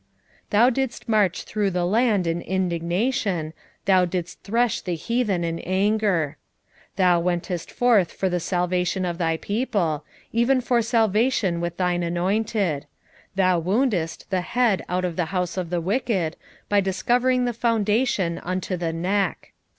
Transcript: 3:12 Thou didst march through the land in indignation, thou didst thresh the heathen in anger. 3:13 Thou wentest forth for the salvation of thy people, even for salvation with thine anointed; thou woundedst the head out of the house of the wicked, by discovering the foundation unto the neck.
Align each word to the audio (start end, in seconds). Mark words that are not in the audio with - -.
3:12 0.49 0.49
Thou 0.49 0.69
didst 0.71 1.07
march 1.07 1.43
through 1.43 1.69
the 1.69 1.85
land 1.85 2.25
in 2.25 2.41
indignation, 2.41 3.53
thou 3.85 4.03
didst 4.03 4.41
thresh 4.41 4.81
the 4.81 4.95
heathen 4.95 5.43
in 5.43 5.59
anger. 5.59 6.37
3:13 6.95 6.95
Thou 6.95 7.19
wentest 7.19 7.69
forth 7.71 8.11
for 8.11 8.27
the 8.27 8.39
salvation 8.39 9.05
of 9.05 9.19
thy 9.19 9.37
people, 9.37 10.03
even 10.33 10.59
for 10.59 10.81
salvation 10.81 11.61
with 11.61 11.77
thine 11.77 12.01
anointed; 12.01 12.87
thou 13.35 13.59
woundedst 13.61 14.27
the 14.31 14.41
head 14.41 14.83
out 14.89 15.05
of 15.05 15.17
the 15.17 15.25
house 15.25 15.55
of 15.55 15.69
the 15.69 15.79
wicked, 15.79 16.35
by 16.67 16.81
discovering 16.81 17.45
the 17.45 17.53
foundation 17.53 18.39
unto 18.39 18.75
the 18.75 18.91
neck. 18.91 19.51